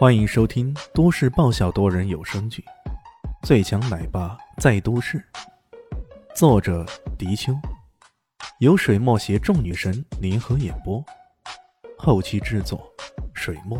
[0.00, 2.64] 欢迎收听都市爆笑多人有声剧
[3.46, 5.18] 《最强奶爸在都市》，
[6.34, 6.86] 作者：
[7.18, 7.52] 迪秋，
[8.60, 11.04] 由水墨携众女神联合演播，
[11.98, 12.90] 后期制作：
[13.34, 13.78] 水墨。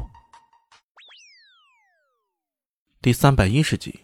[3.01, 4.01] 第三百一十集，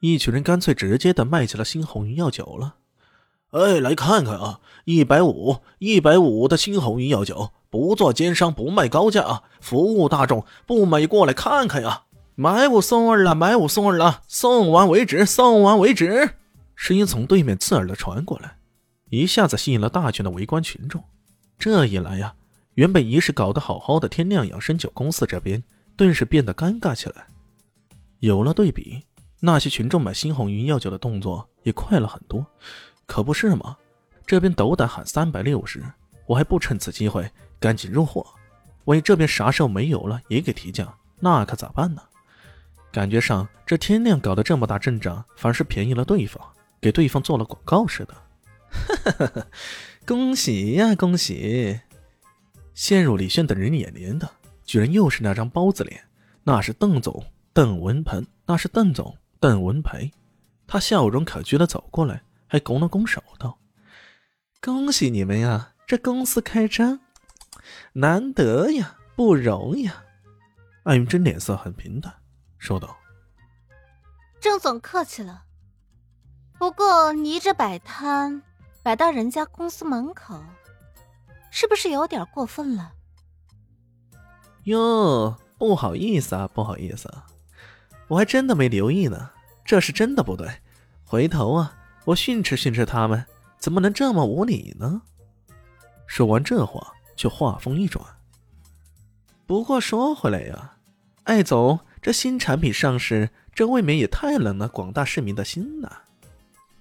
[0.00, 2.76] 一群人干脆直接的卖起了新红药酒了。
[3.54, 7.50] 哎，来看看啊，一百五，一百五的新红云药酒。
[7.70, 9.42] 不做奸商，不卖高价啊！
[9.60, 12.02] 服务大众，不买过来看看呀！
[12.34, 16.30] 买五送二了，买五送二了，送完为止，送完为止。
[16.74, 18.56] 声音从对面刺耳的传过来，
[19.10, 21.02] 一下子吸引了大群的围观群众。
[21.56, 22.34] 这一来呀，
[22.74, 25.62] 原本仪式搞得好好的天亮养生酒公司这边，
[25.96, 27.26] 顿时变得尴尬起来。
[28.18, 29.04] 有了对比，
[29.38, 32.44] 那些群众买新红云药酒的动作也快了很多。
[33.06, 33.76] 可不是吗？
[34.26, 35.82] 这边斗胆喊三百六十，
[36.26, 37.30] 我还不趁此机会。
[37.60, 38.26] 赶紧入货，
[38.84, 42.02] 万一这边啥时候没有了也给提价，那可咋办呢？
[42.92, 46.42] 感觉上这天亮搞得这么大阵仗，反而是便宜了对方，
[46.80, 49.46] 给对方做了广告似的。
[50.06, 51.80] 恭喜呀，恭喜！
[52.74, 54.28] 陷入李炫等人眼帘的，
[54.64, 56.04] 居然又是那张包子脸，
[56.42, 60.10] 那是邓总邓文鹏，那是邓总邓文培。
[60.66, 62.22] 他笑容可掬的走过来，
[62.54, 63.58] 还拱了拱手道
[64.62, 67.00] ：“恭喜你们呀，这公司开张。”
[67.94, 70.04] 难得呀，不容易啊！
[70.84, 72.14] 艾云珍脸色很平淡，
[72.56, 72.96] 说道
[74.40, 75.42] ：“郑总客气了。
[76.56, 78.40] 不过你这摆摊
[78.84, 80.40] 摆到人家公司门口，
[81.50, 82.92] 是不是有点过分了？”
[84.62, 87.26] 哟，不好意思啊，不好意思啊，
[88.06, 89.32] 我还真的没留意呢。
[89.64, 90.62] 这是真的不对，
[91.04, 93.24] 回头啊，我训斥训斥他们，
[93.58, 95.02] 怎么能这么无礼呢？
[96.06, 96.94] 说完这话。
[97.16, 98.04] 却话锋一转。
[99.46, 100.78] 不过说回来呀，
[101.22, 106.02] 艾总，这新产品上市，这未免也太冷了广大市民的心了。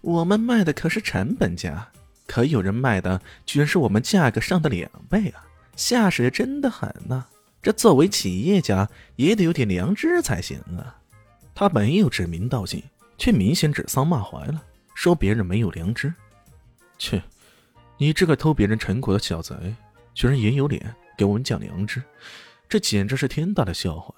[0.01, 1.89] 我们卖的可是成本价，
[2.25, 5.45] 可有人卖的居然是我们价格上的两倍啊！
[5.75, 7.25] 下手真的狠呐！
[7.61, 10.97] 这作为企业家也得有点良知才行啊。
[11.53, 12.83] 他没有指名道姓，
[13.17, 16.13] 却明显指桑骂槐了，说别人没有良知。
[16.97, 17.21] 切，
[17.97, 19.55] 你这个偷别人成果的小贼！
[20.13, 22.01] 居然也有脸给我们讲良知，
[22.69, 24.13] 这简直是天大的笑话！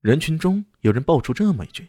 [0.00, 1.88] 人群中有人爆出这么一句，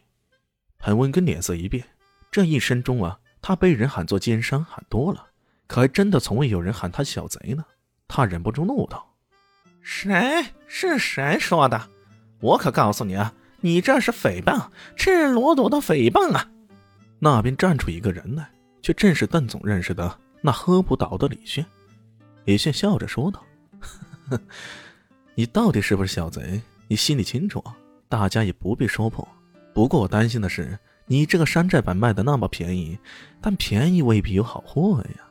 [0.78, 1.84] 潘文根脸色一变。
[2.30, 5.28] 这一生中啊，他被人喊作奸商喊多了，
[5.66, 7.64] 可还真的从未有人喊他小贼呢。
[8.06, 9.16] 他忍不住怒道
[9.82, 11.88] ：“谁是谁说的？
[12.40, 16.50] 我可告诉你啊，你这是诽谤，赤裸裸的诽谤啊！”
[17.18, 18.48] 那边站出一个人来，
[18.80, 21.64] 却正是邓总认识的那喝不倒的李炫。
[22.44, 23.44] 李炫笑着说道
[25.34, 26.60] ：“你到底是不是小贼？
[26.86, 27.62] 你心里清楚，
[28.08, 29.26] 大家也不必说破。
[29.74, 32.98] 不过我担心的是，你这个山寨版卖的那么便宜，
[33.40, 35.24] 但便宜未必有好货呀。”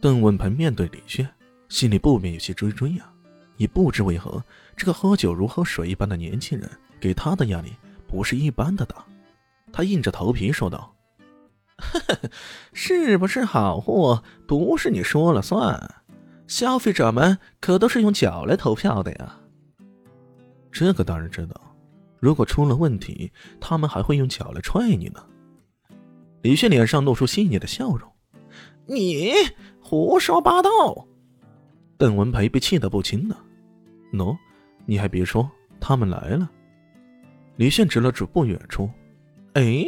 [0.00, 1.28] 邓文鹏面对李炫，
[1.68, 3.10] 心里不免有些追追呀。
[3.56, 4.40] 也不知为何，
[4.76, 6.70] 这个喝酒如喝水一般的年轻人，
[7.00, 7.72] 给他的压力
[8.06, 9.04] 不是一般的大。
[9.72, 10.94] 他硬着头皮说道
[12.72, 16.02] ：“是不是好货，不是你说了算。”
[16.46, 19.38] 消费者们可都是用脚来投票的呀。
[20.72, 21.76] 这个当然知道，
[22.20, 23.30] 如果出了问题，
[23.60, 25.22] 他们还会用脚来踹你呢。
[26.42, 28.10] 李炫脸上露出细腻的笑容
[28.86, 29.32] ：“你
[29.80, 30.70] 胡说八道！”
[31.98, 33.36] 邓文培被气得不轻呢。
[34.12, 34.36] 喏，
[34.86, 35.50] 你还别说，
[35.80, 36.48] 他们来了。
[37.56, 38.88] 李炫指了指不远处，
[39.54, 39.84] 哎，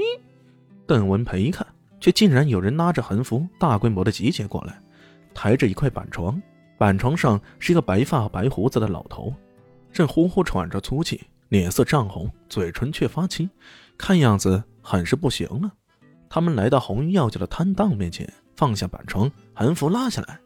[0.87, 1.67] 邓文培一看，
[2.01, 4.81] 却竟然有人拉着横幅，大规模的集结过来，
[5.35, 6.41] 抬着一块板床。
[6.79, 9.33] 板床上是一个白发白胡子的老头，
[9.93, 13.49] 正呼呼喘着粗气，脸色涨红，嘴唇却发青，
[13.99, 15.71] 看样子很是不行了。
[16.31, 20.41] 他们来到红衣药酒的摊档面前，放下板床，横幅拉下来：“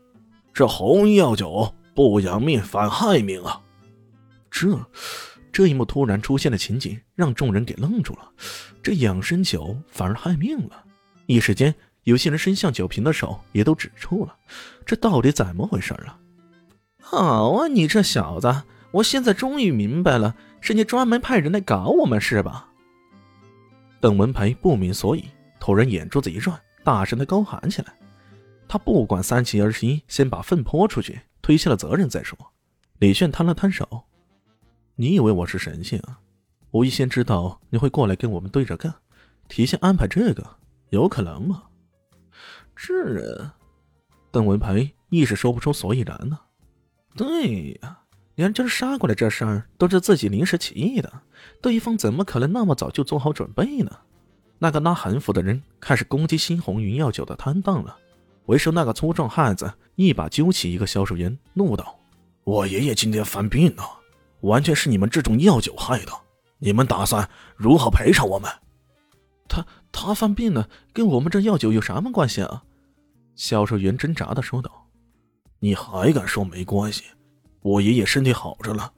[0.53, 3.61] 这红衣药酒不养命反害命啊！”
[4.51, 4.77] 这
[5.53, 8.33] 这一幕突然出现的情景让众人给愣住了。
[8.83, 10.84] 这养生酒反而害命了，
[11.27, 11.75] 一时间
[12.05, 14.37] 有些人伸向酒瓶的手也都止住了。
[14.85, 16.19] 这到底怎么回事啊？
[17.01, 22.69] 好啊，你这小子，我现在终于明白了，是你专门派人来搞我们是吧？
[24.01, 25.25] 邓文培不明所以，
[25.59, 27.95] 突然眼珠子一转，大声的高喊起来。
[28.67, 32.37] 他不管三七二十一，先把粪泼出去，推卸了责任再说。
[32.99, 34.05] 李炫摊了摊手
[34.97, 36.19] ：“你以为我是神仙啊？
[36.71, 38.95] 无意先知道你会过来跟我们对着干，
[39.49, 40.57] 提前安排这个，
[40.95, 41.65] 有可能吗？”
[42.75, 43.51] 这，
[44.31, 46.39] 邓文培一时说不出所以然呢。
[47.17, 47.99] 对呀，
[48.35, 51.13] 连真杀过来这事儿都是自己临时起意的，
[51.61, 53.91] 对方怎么可能那么早就做好准备呢？
[54.59, 57.97] 那个拉横幅的人开始攻击新红云药酒的摊档了。
[58.47, 61.99] 为首那个粗壮汉子一把揪起一个销售员，怒道
[62.45, 63.83] ：“我爷爷今天犯病了，
[64.41, 66.13] 完全是你们这种药酒害的！
[66.59, 68.51] 你们打算如何赔偿我们？”
[69.49, 69.65] 他
[69.97, 72.65] 他犯病了，跟我们这药酒有什么关系啊？
[73.37, 74.89] 销售员挣扎的说道
[75.61, 77.05] ：“你还敢说没关系？
[77.63, 78.93] 我爷爷身体好着了，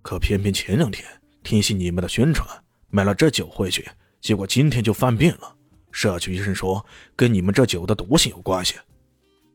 [0.00, 1.04] 可偏偏前两天
[1.42, 2.48] 听信你们的宣传，
[2.88, 3.86] 买了这酒回去，
[4.20, 5.56] 结果今天就犯病了。”
[5.90, 8.76] 社区医生说，跟你们这酒的毒性有关系。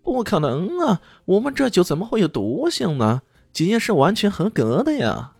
[0.03, 1.01] 不可能啊！
[1.25, 3.21] 我们这酒怎么会有毒性呢？
[3.51, 5.33] 检验是完全合格的呀！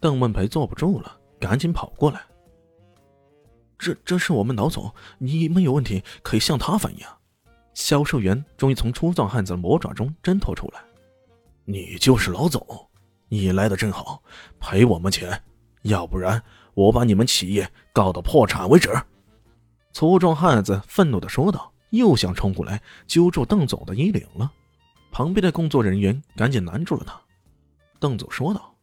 [0.00, 2.22] 邓文培坐不住了，赶紧跑过来。
[3.78, 7.06] 这这是我们老总，你们有问题可以向他反映。
[7.74, 10.80] 销售员终于从粗壮汉子的魔爪中挣脱出来。
[11.64, 12.66] 你就是老总，
[13.28, 14.20] 你来的正好，
[14.58, 15.40] 赔我们钱，
[15.82, 16.42] 要不然
[16.74, 18.90] 我把你们企业告到破产为止。
[19.92, 24.50] 粗壮汉子愤怒地说道，又想冲过来揪住邓总的衣领了。
[25.12, 27.20] 旁边的工作人员赶紧拦住了他。
[28.00, 28.74] 邓总说道：“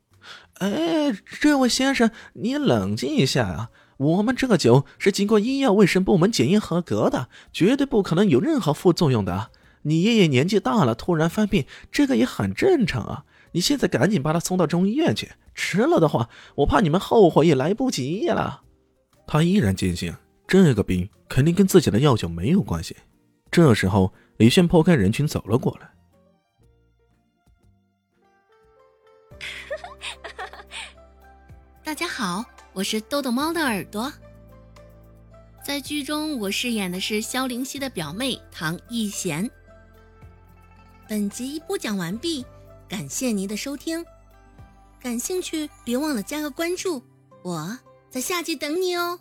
[0.60, 1.12] 哎，
[1.42, 3.70] 这位先生，你冷静一下啊！
[3.98, 9.52] 我们这个酒是经过医药卫生部门检验合格的，绝对不可能有任何副作用的。
[9.84, 13.26] 你爷爷年纪大了，突然犯病，这个也很正常啊！
[13.52, 18.64] 你现在赶紧把他送到中医院去，迟了的话，我怕你们后悔也来不及了。”
[19.28, 20.14] 他依然坚信。
[20.48, 22.96] 这个病肯定跟自己的药酒没有关系。
[23.50, 25.90] 这时候，李炫抛开人群走了过来。
[31.84, 32.46] 大家好，
[32.76, 34.12] 我是豆豆猫的耳朵。
[35.64, 39.50] 在剧中，我饰演的是萧灵溪的表妹唐艺贤。
[41.08, 42.46] 本集播讲完毕，
[42.90, 44.06] 感谢您的收听。
[45.02, 47.02] 感兴趣，别忘了加个关注，
[47.44, 47.80] 我
[48.10, 49.18] 在下集等你哦。